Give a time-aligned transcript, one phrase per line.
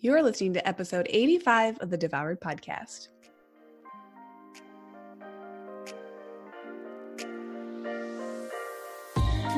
[0.00, 3.08] You're listening to episode 85 of the Devoured Podcast.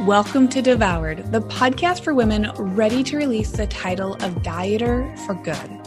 [0.07, 5.35] Welcome to Devoured, the podcast for women ready to release the title of Dieter for
[5.35, 5.79] Good.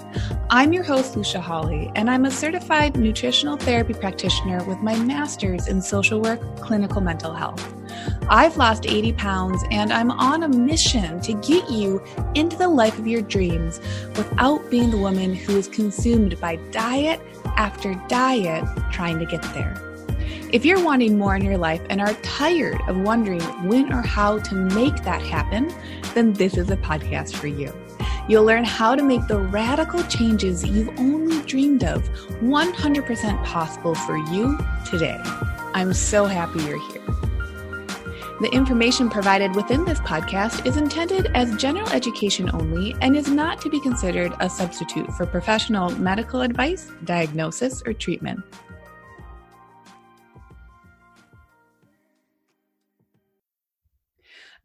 [0.51, 5.67] I'm your host, Lucia Hawley, and I'm a certified nutritional therapy practitioner with my master's
[5.67, 7.73] in social work, clinical mental health.
[8.29, 11.99] I've lost 80 pounds and I'm on a mission to get you
[12.35, 13.79] into the life of your dreams
[14.15, 17.19] without being the woman who is consumed by diet
[17.57, 19.92] after diet trying to get there.
[20.53, 24.37] If you're wanting more in your life and are tired of wondering when or how
[24.37, 25.73] to make that happen,
[26.13, 27.73] then this is a podcast for you.
[28.29, 32.03] You'll learn how to make the radical changes you've only dreamed of
[32.41, 35.19] 100% possible for you today.
[35.73, 37.01] I'm so happy you're here.
[38.39, 43.59] The information provided within this podcast is intended as general education only and is not
[43.61, 48.43] to be considered a substitute for professional medical advice, diagnosis, or treatment.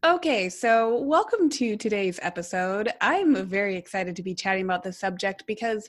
[0.05, 2.89] Okay, so welcome to today's episode.
[3.01, 5.89] I'm very excited to be chatting about this subject because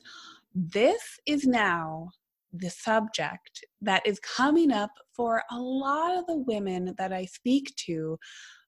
[0.56, 2.10] this is now
[2.52, 7.76] the subject that is coming up for a lot of the women that I speak
[7.86, 8.18] to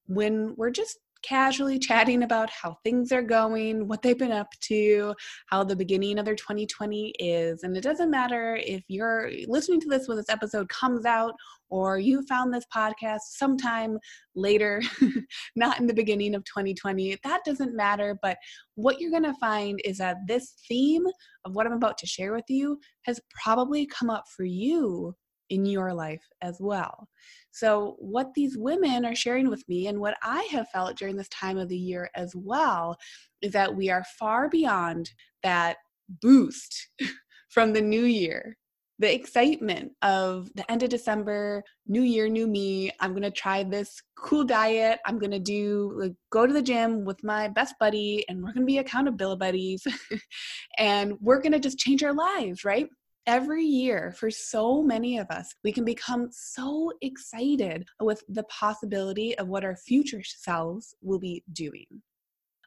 [0.05, 5.13] when we're just casually chatting about how things are going, what they've been up to,
[5.47, 7.63] how the beginning of their 2020 is.
[7.63, 11.33] And it doesn't matter if you're listening to this when this episode comes out
[11.69, 13.97] or you found this podcast sometime
[14.35, 14.81] later,
[15.55, 17.17] not in the beginning of 2020.
[17.23, 18.17] That doesn't matter.
[18.21, 18.37] But
[18.75, 21.05] what you're going to find is that this theme
[21.45, 25.15] of what I'm about to share with you has probably come up for you
[25.51, 27.07] in your life as well.
[27.51, 31.29] So, what these women are sharing with me, and what I have felt during this
[31.29, 32.97] time of the year as well,
[33.41, 35.11] is that we are far beyond
[35.43, 35.77] that
[36.21, 36.89] boost
[37.49, 38.57] from the new year.
[38.99, 42.91] The excitement of the end of December, new year, new me.
[42.99, 44.99] I'm gonna try this cool diet.
[45.05, 48.65] I'm gonna do like go to the gym with my best buddy, and we're gonna
[48.65, 49.87] be accountability buddies,
[50.77, 52.87] and we're gonna just change our lives, right?
[53.27, 59.37] Every year for so many of us, we can become so excited with the possibility
[59.37, 61.85] of what our future selves will be doing,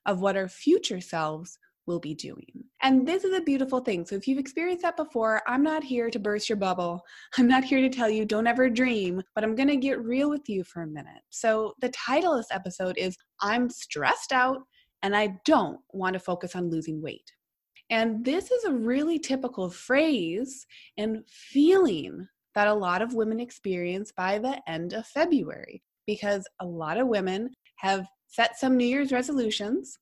[0.07, 2.65] of what our future selves will be doing.
[2.83, 4.07] And this is a beautiful thing.
[4.07, 7.03] So if you've experienced that before, I'm not here to burst your bubble.
[7.39, 10.31] I'm not here to tell you don't ever dream, but I'm going to get real
[10.31, 11.23] with you for a minute.
[11.31, 14.59] So the title of this episode is I'm stressed out
[15.03, 17.31] and I don't want to focus on losing weight.
[17.91, 24.13] And this is a really typical phrase and feeling that a lot of women experience
[24.17, 29.13] by the end of February because a lot of women have set some New Year's
[29.13, 29.99] resolutions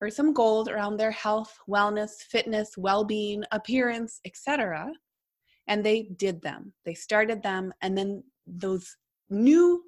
[0.00, 4.92] or some goals around their health, wellness, fitness, well-being, appearance, etc.
[5.68, 6.72] And they did them.
[6.84, 8.96] They started them and then those
[9.30, 9.82] new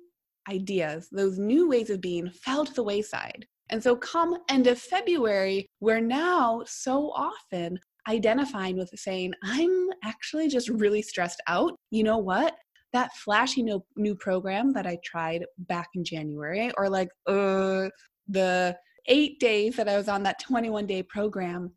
[0.49, 3.47] ideas, those new ways of being fell to the wayside.
[3.71, 10.49] And so, come end of February, we're now so often identifying with saying, I'm actually
[10.49, 11.75] just really stressed out.
[11.91, 12.55] You know what?
[12.93, 17.89] That flashy new, new program that I tried back in January, or like uh,
[18.27, 21.73] the eight days that I was on that 21 day program,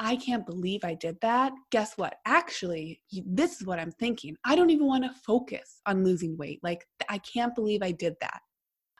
[0.00, 1.52] I can't believe I did that.
[1.70, 2.16] Guess what?
[2.24, 4.36] Actually, this is what I'm thinking.
[4.44, 6.60] I don't even want to focus on losing weight.
[6.62, 8.40] Like, I can't believe I did that.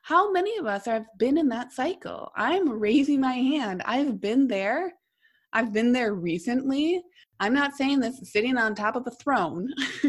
[0.09, 2.33] How many of us have been in that cycle?
[2.35, 3.83] I'm raising my hand.
[3.85, 4.95] I've been there.
[5.53, 7.03] I've been there recently.
[7.41, 9.69] I'm not saying this sitting on top of a throne.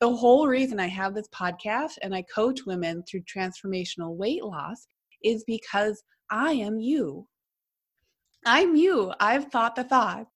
[0.00, 4.86] the whole reason I have this podcast and I coach women through transformational weight loss
[5.24, 7.26] is because I am you.
[8.46, 9.12] I'm you.
[9.18, 10.28] I've thought the thought.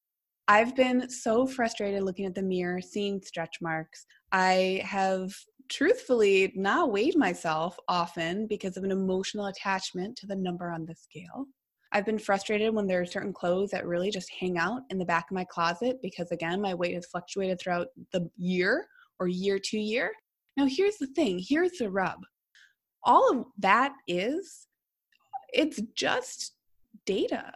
[0.48, 4.04] I've been so frustrated looking at the mirror, seeing stretch marks.
[4.32, 5.32] I have
[5.68, 10.94] truthfully not weighed myself often because of an emotional attachment to the number on the
[10.94, 11.46] scale.
[11.92, 15.04] I've been frustrated when there are certain clothes that really just hang out in the
[15.04, 18.86] back of my closet because, again, my weight has fluctuated throughout the year
[19.18, 20.12] or year to year.
[20.56, 22.18] Now, here's the thing here's the rub.
[23.04, 24.66] All of that is,
[25.52, 26.54] it's just
[27.06, 27.52] data.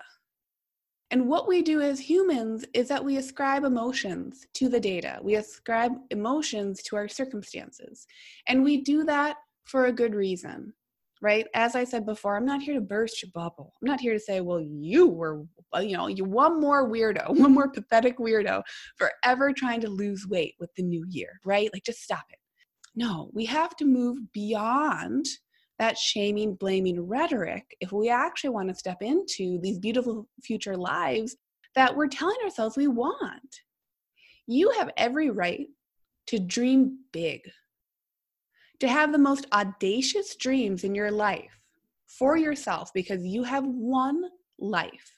[1.13, 5.19] And what we do as humans is that we ascribe emotions to the data.
[5.23, 8.07] We ascribe emotions to our circumstances.
[8.49, 10.73] And we do that for a good reason,
[11.21, 11.47] right?
[11.55, 13.75] As I said before, I'm not here to burst your bubble.
[13.83, 15.45] I'm not here to say, well, you were,
[15.83, 18.63] you know, you one more weirdo, one more pathetic weirdo
[18.97, 21.69] forever trying to lose weight with the new year, right?
[21.75, 22.39] Like just stop it.
[22.95, 25.27] No, we have to move beyond
[25.83, 31.35] that shaming, blaming rhetoric, if we actually want to step into these beautiful future lives
[31.75, 33.63] that we're telling ourselves we want.
[34.47, 35.67] You have every right
[36.29, 37.41] to dream big,
[38.79, 41.59] to have the most audacious dreams in your life
[42.07, 44.23] for yourself because you have one
[44.61, 45.13] life.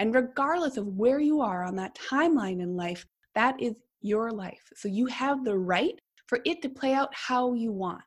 [0.00, 3.72] And regardless of where you are on that timeline in life, that is
[4.02, 4.70] your life.
[4.76, 8.02] So you have the right for it to play out how you want.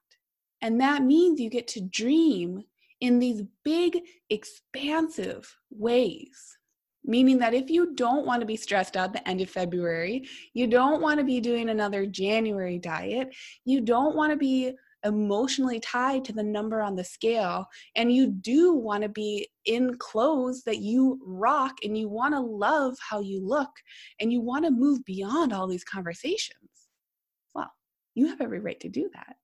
[0.61, 2.63] And that means you get to dream
[2.99, 6.57] in these big, expansive ways.
[7.03, 10.67] Meaning that if you don't want to be stressed out the end of February, you
[10.67, 13.33] don't want to be doing another January diet,
[13.63, 14.73] you don't want to be
[15.05, 17.65] emotionally tied to the number on the scale,
[17.95, 22.39] and you do want to be in clothes that you rock and you want to
[22.39, 23.71] love how you look
[24.19, 26.69] and you want to move beyond all these conversations,
[27.53, 27.71] well,
[28.15, 29.35] you have every right to do that.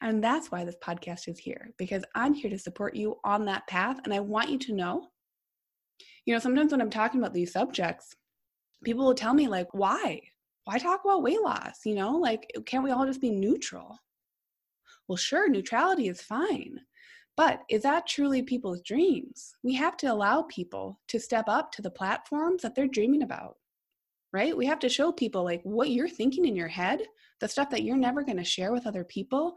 [0.00, 3.66] And that's why this podcast is here, because I'm here to support you on that
[3.66, 3.98] path.
[4.04, 5.08] And I want you to know,
[6.24, 8.14] you know, sometimes when I'm talking about these subjects,
[8.84, 10.20] people will tell me, like, why?
[10.64, 11.80] Why talk about weight loss?
[11.84, 13.96] You know, like, oh, can't we all just be neutral?
[15.08, 16.80] Well, sure, neutrality is fine.
[17.36, 19.54] But is that truly people's dreams?
[19.62, 23.56] We have to allow people to step up to the platforms that they're dreaming about,
[24.32, 24.56] right?
[24.56, 27.02] We have to show people like what you're thinking in your head,
[27.40, 29.54] the stuff that you're never going to share with other people,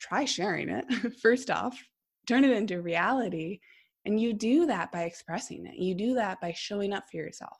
[0.00, 0.84] try sharing it
[1.22, 1.82] first off
[2.26, 3.60] turn it into reality
[4.06, 5.74] and you do that by expressing it.
[5.74, 7.58] You do that by showing up for yourself.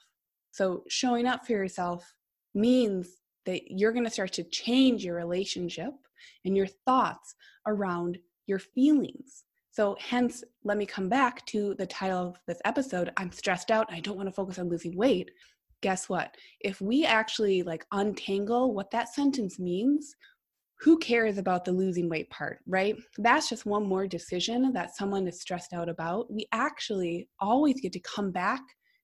[0.53, 2.15] So showing up for yourself
[2.55, 3.09] means
[3.47, 5.93] that you're going to start to change your relationship
[6.45, 7.35] and your thoughts
[7.67, 9.45] around your feelings.
[9.73, 13.93] So hence let me come back to the title of this episode i'm stressed out
[13.93, 15.31] i don't want to focus on losing weight.
[15.83, 16.35] Guess what?
[16.61, 20.15] If we actually like untangle what that sentence means
[20.81, 22.97] who cares about the losing weight part, right?
[23.19, 26.31] That's just one more decision that someone is stressed out about.
[26.31, 28.61] We actually always get to come back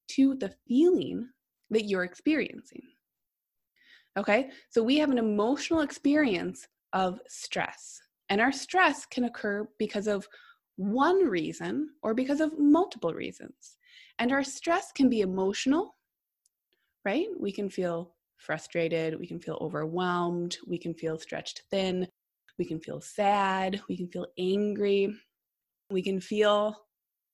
[0.09, 1.29] to the feeling
[1.71, 2.83] that you're experiencing.
[4.19, 7.99] Okay, so we have an emotional experience of stress,
[8.29, 10.29] and our stress can occur because of
[10.77, 13.79] one reason or because of multiple reasons.
[14.19, 15.97] And our stress can be emotional,
[17.07, 17.29] right?
[17.41, 22.07] We can feel frustrated, we can feel overwhelmed, we can feel stretched thin,
[22.59, 25.15] we can feel sad, we can feel angry,
[25.91, 26.77] we can feel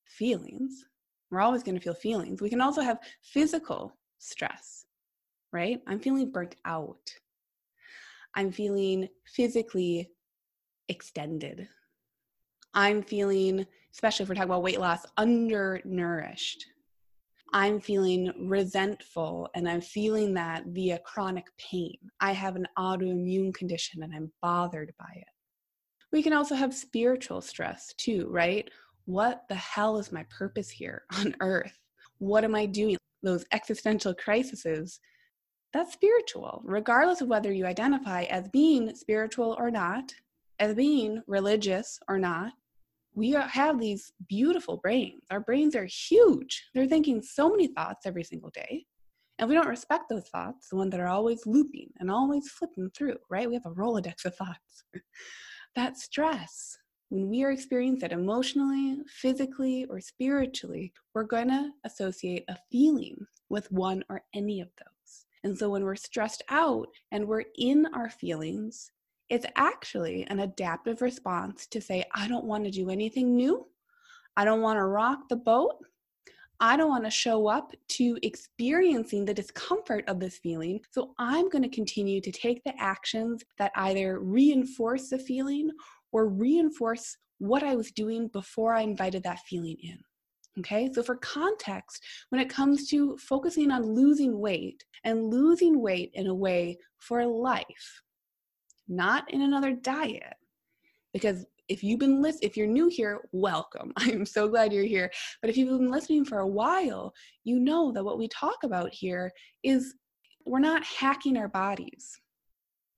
[0.05, 0.85] feelings.
[1.31, 2.41] We're always going to feel feelings.
[2.41, 4.85] We can also have physical stress,
[5.53, 5.81] right?
[5.87, 7.11] I'm feeling burnt out.
[8.35, 10.09] I'm feeling physically
[10.87, 11.67] extended.
[12.73, 16.65] I'm feeling, especially if we're talking about weight loss, undernourished.
[17.53, 21.97] I'm feeling resentful and I'm feeling that via chronic pain.
[22.19, 25.27] I have an autoimmune condition and I'm bothered by it.
[26.11, 28.69] We can also have spiritual stress too, right?
[29.05, 31.77] What the hell is my purpose here on earth?
[32.19, 32.97] What am I doing?
[33.23, 34.99] Those existential crises,
[35.73, 40.13] that's spiritual, regardless of whether you identify as being spiritual or not,
[40.59, 42.53] as being religious or not,
[43.13, 45.23] we have these beautiful brains.
[45.31, 46.69] Our brains are huge.
[46.73, 48.85] They're thinking so many thoughts every single day.
[49.39, 52.89] And we don't respect those thoughts, the ones that are always looping and always flipping
[52.91, 53.47] through, right?
[53.47, 54.83] We have a Rolodex of thoughts.
[55.75, 56.77] that stress,
[57.07, 63.17] when we are experiencing it emotionally, physically, or spiritually, we're going to associate a feeling
[63.49, 65.25] with one or any of those.
[65.43, 68.91] And so when we're stressed out and we're in our feelings,
[69.29, 73.67] it's actually an adaptive response to say, I don't want to do anything new.
[74.35, 75.75] I don't want to rock the boat.
[76.61, 80.81] I don't want to show up to experiencing the discomfort of this feeling.
[80.91, 85.71] So I'm going to continue to take the actions that either reinforce the feeling
[86.11, 89.99] or reinforce what I was doing before I invited that feeling in.
[90.59, 96.11] Okay, so for context, when it comes to focusing on losing weight and losing weight
[96.15, 98.01] in a way for life,
[98.89, 100.35] not in another diet.
[101.13, 103.93] Because if you've been list if you're new here, welcome.
[103.97, 105.11] I'm so glad you're here.
[105.41, 108.93] But if you've been listening for a while, you know that what we talk about
[108.93, 109.31] here
[109.63, 109.93] is
[110.45, 112.19] we're not hacking our bodies.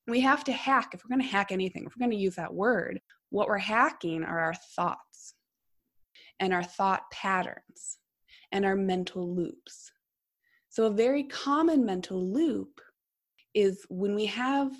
[0.08, 2.36] We have to hack if we're going to hack anything, if we're going to use
[2.36, 5.36] that word, what we're hacking are our thoughts
[6.40, 8.00] and our thought patterns
[8.52, 9.92] and our mental loops.
[10.70, 12.80] So, a very common mental loop
[13.54, 14.72] is when we have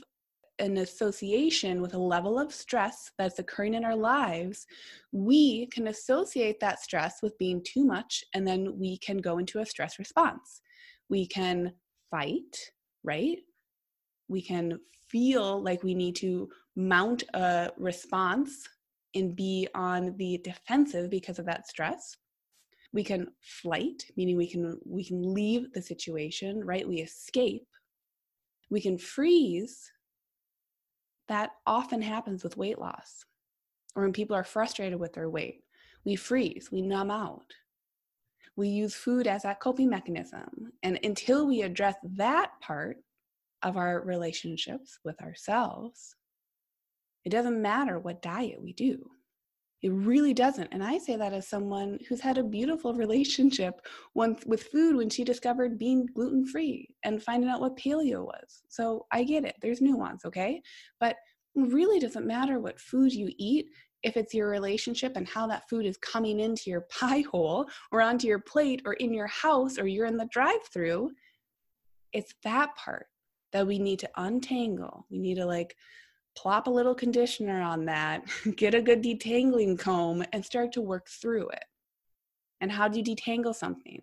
[0.62, 4.66] an association with a level of stress that's occurring in our lives,
[5.12, 9.60] we can associate that stress with being too much, and then we can go into
[9.60, 10.62] a stress response.
[11.10, 11.74] We can
[12.10, 12.56] fight,
[13.04, 13.40] right?
[14.30, 18.68] We can feel like we need to mount a response
[19.16, 22.16] and be on the defensive because of that stress.
[22.94, 26.88] We can flight, meaning we can we can leave the situation, right?
[26.88, 27.68] We escape.
[28.70, 29.92] We can freeze.
[31.28, 33.26] That often happens with weight loss
[33.96, 35.64] or when people are frustrated with their weight.
[36.04, 37.54] We freeze, we numb out.
[38.56, 40.72] We use food as that coping mechanism.
[40.84, 42.98] And until we address that part
[43.62, 46.16] of our relationships with ourselves,
[47.24, 49.10] it doesn't matter what diet we do.
[49.82, 50.70] It really doesn't.
[50.72, 53.82] And I say that as someone who's had a beautiful relationship
[54.14, 58.64] once with food when she discovered being gluten free and finding out what paleo was.
[58.70, 59.56] So I get it.
[59.62, 60.62] There's nuance, okay?
[61.00, 61.16] But
[61.56, 63.68] it really doesn't matter what food you eat
[64.04, 68.02] if it's your relationship and how that food is coming into your pie hole or
[68.02, 71.10] onto your plate or in your house or you're in the drive through.
[72.14, 73.08] It's that part
[73.52, 75.06] that we need to untangle.
[75.10, 75.76] We need to like
[76.36, 78.24] plop a little conditioner on that,
[78.56, 81.66] get a good detangling comb, and start to work through it.
[82.62, 84.02] And how do you detangle something?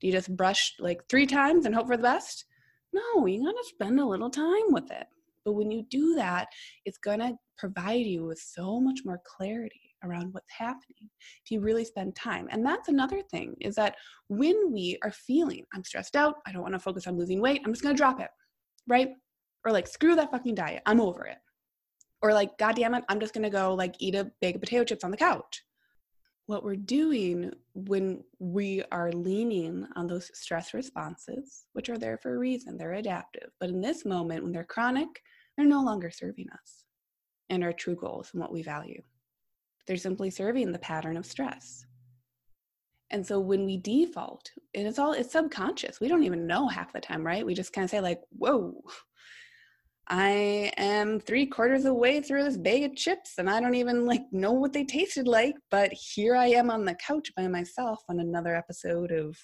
[0.00, 2.44] Do you just brush like three times and hope for the best?
[2.92, 5.06] No, you gotta spend a little time with it.
[5.44, 6.48] But when you do that,
[6.84, 11.08] it's gonna provide you with so much more clarity around what's happening
[11.44, 12.48] if you really spend time.
[12.50, 13.94] And that's another thing is that
[14.26, 17.72] when we are feeling, I'm stressed out, I don't wanna focus on losing weight, I'm
[17.72, 18.30] just gonna drop it,
[18.88, 19.10] right?
[19.64, 21.38] Or like, screw that fucking diet, I'm over it
[22.22, 24.84] or like god damn it i'm just to go like eat a bag of potato
[24.84, 25.62] chips on the couch.
[26.46, 32.34] What we're doing when we are leaning on those stress responses which are there for
[32.34, 35.08] a reason they're adaptive but in this moment when they're chronic
[35.56, 36.84] they're no longer serving us
[37.50, 39.02] and our true goals and what we value.
[39.86, 41.84] They're simply serving the pattern of stress.
[43.10, 46.94] And so when we default and it's all it's subconscious we don't even know half
[46.94, 47.44] the time right?
[47.44, 48.74] We just kind of say like whoa
[50.08, 53.74] I am three quarters of the way through this bag of chips and I don't
[53.74, 57.46] even like know what they tasted like, but here I am on the couch by
[57.46, 59.36] myself on another episode of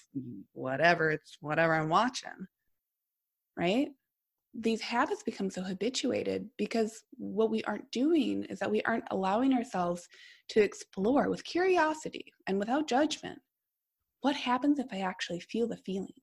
[0.53, 2.47] whatever it's whatever I'm watching.
[3.57, 3.89] Right?
[4.53, 9.53] These habits become so habituated because what we aren't doing is that we aren't allowing
[9.53, 10.07] ourselves
[10.49, 13.39] to explore with curiosity and without judgment.
[14.21, 16.13] What happens if I actually feel the feeling?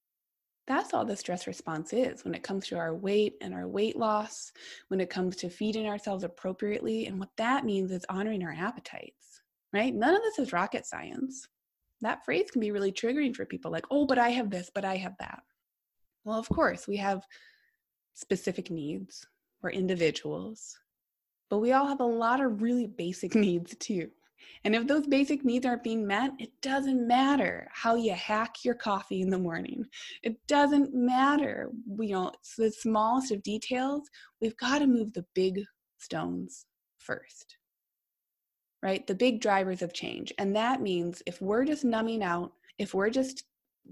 [0.67, 3.97] That's all the stress response is when it comes to our weight and our weight
[3.97, 4.53] loss,
[4.89, 7.07] when it comes to feeding ourselves appropriately.
[7.07, 9.43] And what that means is honoring our appetites,
[9.73, 9.95] right?
[9.95, 11.47] None of this is rocket science.
[12.01, 14.85] That phrase can be really triggering for people like, oh, but I have this, but
[14.85, 15.43] I have that.
[16.25, 17.25] Well, of course, we have
[18.15, 19.25] specific needs.
[19.63, 20.77] We're individuals,
[21.49, 24.11] but we all have a lot of really basic needs too.
[24.65, 28.75] And if those basic needs aren't being met, it doesn't matter how you hack your
[28.75, 29.85] coffee in the morning.
[30.23, 31.71] It doesn't matter.
[32.01, 34.03] You know, it's the smallest of details.
[34.41, 35.63] We've got to move the big
[35.99, 36.67] stones
[36.99, 37.57] first,
[38.83, 39.07] right?
[39.07, 40.33] The big drivers of change.
[40.39, 43.45] And that means if we're just numbing out, if we're just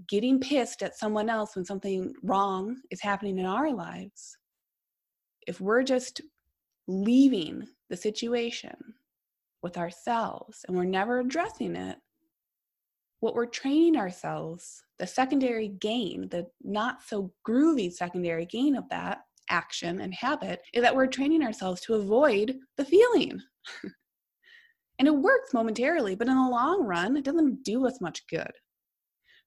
[0.09, 4.37] getting pissed at someone else when something wrong is happening in our lives,
[5.47, 6.21] if we're just
[6.87, 8.75] leaving the situation
[9.65, 11.97] with ourselves and we're never addressing it,
[13.19, 19.21] what we're training ourselves, the secondary gain, the not so groovy secondary gain of that
[19.49, 23.41] action and habit, is that we're training ourselves to avoid the feeling.
[24.99, 28.51] and it works momentarily, but in the long run, it doesn't do us much good.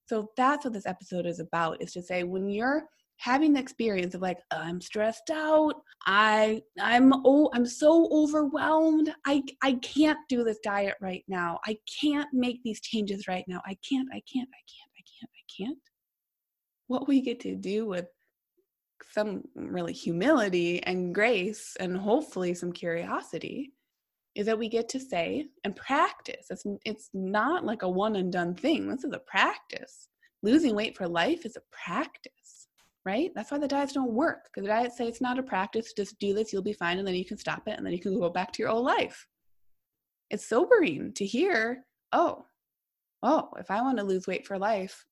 [0.09, 2.83] So that's what this episode is about is to say when you're
[3.19, 5.75] having the experience of like i'm stressed out.
[6.07, 9.13] I i'm oh i'm so overwhelmed.
[9.27, 11.59] I i can't do this diet right now.
[11.67, 13.61] I can't make these changes right now.
[13.67, 15.79] I can't i can't i can't i can't i can't.
[16.87, 18.07] What we get to do with
[19.11, 23.73] some really humility and grace and hopefully some curiosity
[24.35, 26.47] is that we get to say and practice.
[26.51, 28.89] It's it's not like a one and done thing.
[28.89, 30.09] This is a practice.
[30.45, 32.33] Losing weight for life is a practice
[33.09, 33.33] right?
[33.35, 36.19] That's why the diets don't work because the diets say it's not a practice, just
[36.19, 38.21] do this, you'll be fine, and then you can stop it and then you can
[38.21, 39.27] go back to your old life.
[40.29, 42.45] It's sobering to hear, oh,
[43.23, 45.07] oh, if I want to lose weight for life,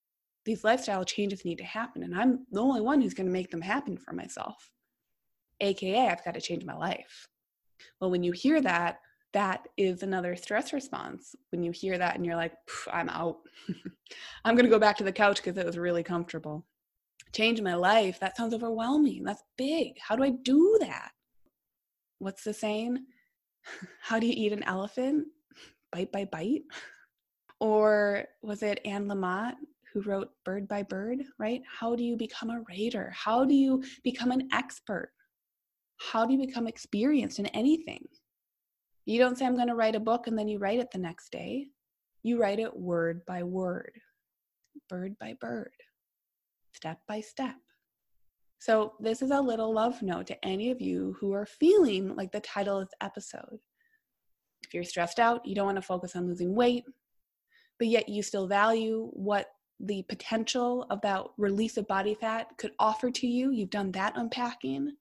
[0.45, 3.49] these lifestyle changes need to happen, and I'm the only one who's going to make
[3.49, 4.69] them happen for myself.
[5.59, 7.27] AKA, I've got to change my life.
[7.99, 8.99] Well, when you hear that,
[9.33, 11.35] that is another stress response.
[11.49, 12.53] When you hear that and you're like,
[12.93, 13.37] I'm out.
[14.45, 16.63] I'm going to go back to the couch because it was really comfortable
[17.33, 18.19] change my life.
[18.19, 19.23] That sounds overwhelming.
[19.23, 19.93] That's big.
[19.99, 21.11] How do I do that?
[22.19, 23.05] What's the saying?
[24.01, 25.27] How do you eat an elephant?
[25.91, 26.63] Bite by bite?
[27.59, 29.55] Or was it Anne Lamott
[29.91, 31.63] who wrote Bird by Bird, right?
[31.79, 33.11] How do you become a raider?
[33.15, 35.11] How do you become an expert?
[35.97, 38.05] How do you become experienced in anything?
[39.05, 40.99] You don't say, I'm going to write a book and then you write it the
[40.99, 41.67] next day.
[42.21, 43.91] you write it word by word,
[44.87, 45.71] bird by bird,
[46.77, 47.55] step by step.
[48.59, 52.31] So, this is a little love note to any of you who are feeling like
[52.31, 53.59] the title of this episode.
[54.63, 56.85] If you're stressed out, you don't want to focus on losing weight,
[57.77, 59.47] but yet you still value what
[59.79, 63.51] the potential of that release of body fat could offer to you.
[63.51, 64.91] You've done that unpacking.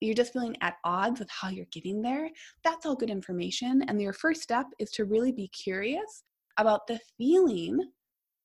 [0.00, 2.28] You're just feeling at odds with how you're getting there.
[2.64, 3.82] That's all good information.
[3.88, 6.22] And your first step is to really be curious
[6.58, 7.80] about the feeling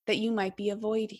[0.07, 1.19] that you might be avoiding,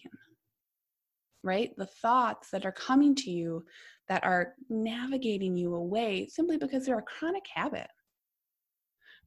[1.44, 1.72] right?
[1.78, 3.64] The thoughts that are coming to you
[4.08, 7.88] that are navigating you away simply because they're a chronic habit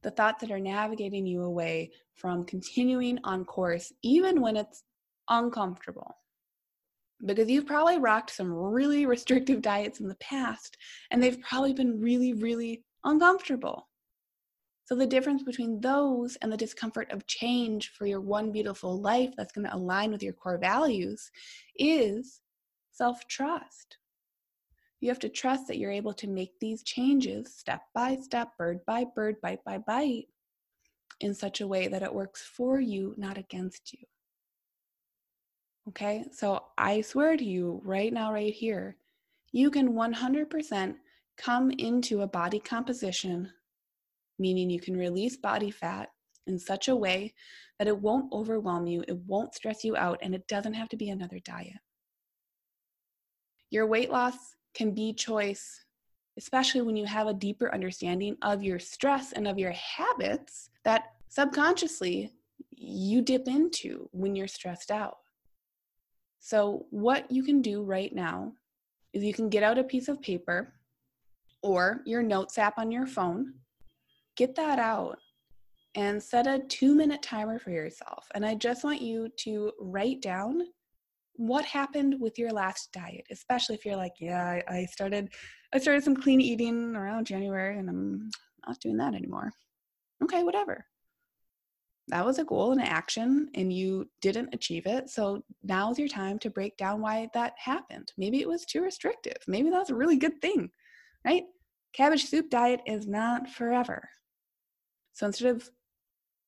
[0.05, 4.83] the thoughts that are navigating you away from continuing on course, even when it's
[5.29, 6.15] uncomfortable.
[7.25, 10.77] Because you've probably rocked some really restrictive diets in the past,
[11.09, 13.87] and they've probably been really, really uncomfortable.
[14.85, 19.33] So, the difference between those and the discomfort of change for your one beautiful life
[19.35, 21.31] that's going to align with your core values
[21.75, 22.41] is
[22.91, 23.97] self trust.
[24.99, 28.79] You have to trust that you're able to make these changes step by step, bird
[28.85, 30.27] by bird, bite by bite,
[31.19, 34.05] in such a way that it works for you, not against you.
[35.89, 38.97] Okay, so I swear to you right now, right here,
[39.51, 40.95] you can 100%
[41.37, 43.51] come into a body composition,
[44.37, 46.09] meaning you can release body fat
[46.47, 47.33] in such a way
[47.79, 50.97] that it won't overwhelm you, it won't stress you out, and it doesn't have to
[50.97, 51.79] be another diet.
[53.69, 54.35] Your weight loss
[54.73, 55.83] can be choice,
[56.37, 61.13] especially when you have a deeper understanding of your stress and of your habits that
[61.29, 62.31] subconsciously
[62.71, 65.17] you dip into when you're stressed out.
[66.39, 68.53] So, what you can do right now
[69.13, 70.73] is you can get out a piece of paper
[71.63, 73.53] or your notes app on your phone,
[74.35, 75.17] get that out,
[75.95, 78.27] and set a two minute timer for yourself.
[78.35, 80.61] And I just want you to write down
[81.37, 85.33] what happened with your last diet especially if you're like yeah I, started
[85.73, 88.29] i started some clean eating around january and i'm
[88.67, 89.51] not doing that anymore.
[90.23, 90.85] Okay whatever.
[92.09, 95.09] That was a goal and an action and you didn't achieve it.
[95.09, 98.11] So now's your time to break down why that happened.
[98.15, 99.37] Maybe it was too restrictive.
[99.47, 100.69] Maybe that's a really good thing
[101.25, 101.43] right?
[101.93, 104.07] Cabbage soup diet is not forever
[105.15, 105.71] so instead of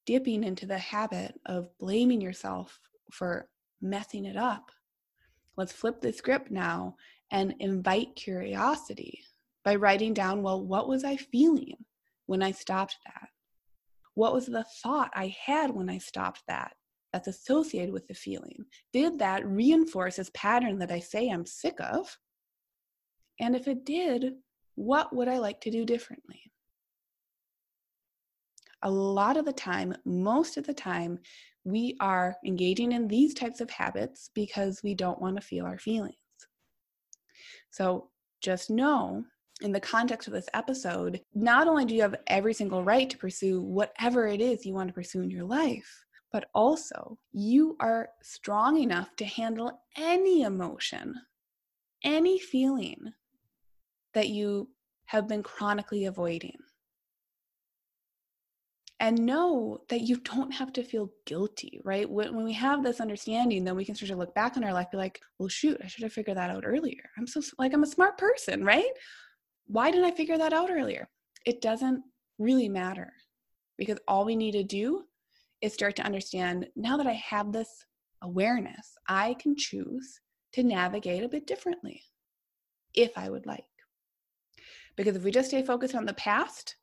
[0.05, 2.79] dipping into the habit of blaming yourself
[3.11, 3.49] for
[3.81, 4.71] messing it up
[5.57, 6.95] Let's flip the script now
[7.31, 9.23] and invite curiosity
[9.65, 11.75] by writing down, well, what was I feeling
[12.27, 13.29] when I stopped that?
[14.13, 16.73] What was the thought I had when I stopped that?
[17.11, 18.65] That's associated with the feeling.
[18.93, 22.15] Did that reinforce this pattern that I say I'm sick of?
[23.39, 24.33] And if it did,
[24.75, 26.51] what would I like to do differently?
[28.87, 31.19] A lot of the time, most of the time,
[31.65, 35.77] we are engaging in these types of habits because we don't want to feel our
[35.77, 36.15] feelings.
[37.69, 39.25] So just know
[39.59, 43.17] in the context of this episode, not only do you have every single right to
[43.17, 48.07] pursue whatever it is you want to pursue in your life, but also you are
[48.23, 51.13] strong enough to handle any emotion,
[52.05, 53.11] any feeling
[54.13, 54.69] that you
[55.07, 56.55] have been chronically avoiding
[58.99, 62.09] and know that you don't have to feel guilty, right?
[62.09, 64.73] When, when we have this understanding, then we can start to look back on our
[64.73, 67.03] life, be like, well, shoot, I should have figured that out earlier.
[67.17, 68.89] I'm so, like, I'm a smart person, right?
[69.67, 71.07] Why didn't I figure that out earlier?
[71.45, 72.03] It doesn't
[72.39, 73.13] really matter
[73.77, 75.03] because all we need to do
[75.61, 77.85] is start to understand now that I have this
[78.23, 80.19] awareness, I can choose
[80.53, 82.01] to navigate a bit differently
[82.93, 83.65] if I would like.
[84.95, 86.75] Because if we just stay focused on the past,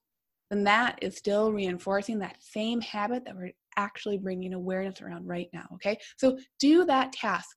[0.50, 5.48] then that is still reinforcing that same habit that we're actually bringing awareness around right
[5.52, 5.66] now.
[5.74, 7.56] Okay, so do that task.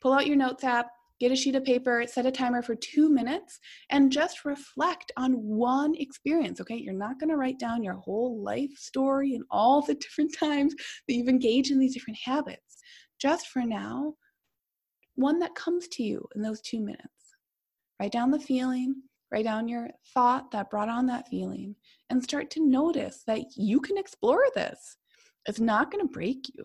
[0.00, 0.88] Pull out your notes app,
[1.20, 5.32] get a sheet of paper, set a timer for two minutes, and just reflect on
[5.32, 6.60] one experience.
[6.60, 10.34] Okay, you're not going to write down your whole life story and all the different
[10.34, 10.74] times
[11.06, 12.78] that you've engaged in these different habits.
[13.20, 14.14] Just for now,
[15.14, 17.04] one that comes to you in those two minutes.
[18.00, 18.94] Write down the feeling,
[19.30, 21.76] write down your thought that brought on that feeling,
[22.10, 24.96] and start to notice that you can explore this.
[25.46, 26.64] It's not going to break you.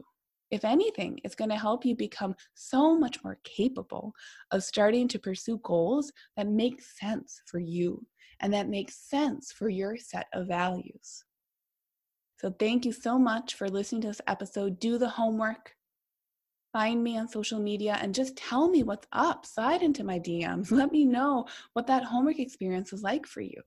[0.51, 4.13] If anything, it's going to help you become so much more capable
[4.51, 8.05] of starting to pursue goals that make sense for you
[8.39, 11.23] and that make sense for your set of values.
[12.37, 14.79] So, thank you so much for listening to this episode.
[14.79, 15.74] Do the homework.
[16.75, 19.45] Find me on social media and just tell me what's up.
[19.45, 20.71] Slide into my DMs.
[20.71, 23.61] Let me know what that homework experience was like for you.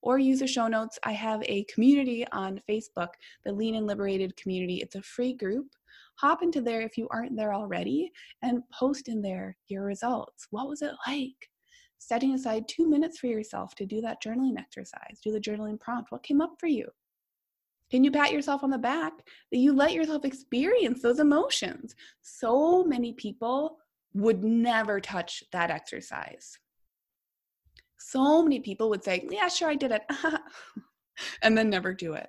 [0.00, 0.98] or use the show notes.
[1.04, 3.08] I have a community on Facebook,
[3.44, 4.76] the Lean and Liberated community.
[4.76, 5.66] It's a free group.
[6.14, 10.46] Hop into there if you aren't there already and post in there your results.
[10.48, 11.50] What was it like?
[11.98, 16.10] Setting aside two minutes for yourself to do that journaling exercise, do the journaling prompt.
[16.10, 16.88] What came up for you?
[17.92, 19.12] Can you pat yourself on the back
[19.50, 21.94] that you let yourself experience those emotions?
[22.22, 23.76] So many people
[24.14, 26.58] would never touch that exercise.
[27.98, 30.04] So many people would say, Yeah, sure, I did it,
[31.42, 32.28] and then never do it.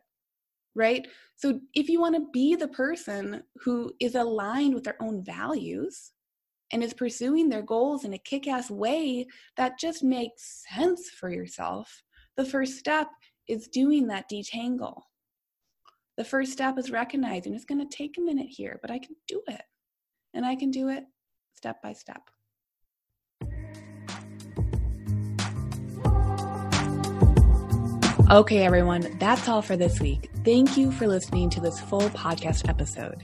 [0.75, 1.07] Right?
[1.37, 6.11] So, if you want to be the person who is aligned with their own values
[6.73, 11.29] and is pursuing their goals in a kick ass way that just makes sense for
[11.29, 12.03] yourself,
[12.35, 13.07] the first step
[13.47, 15.03] is doing that detangle
[16.15, 19.15] the first step is recognizing it's going to take a minute here, but I can
[19.27, 19.61] do it.
[20.33, 21.05] And I can do it
[21.55, 22.21] step by step.
[28.31, 30.31] Okay, everyone, that's all for this week.
[30.43, 33.23] Thank you for listening to this full podcast episode.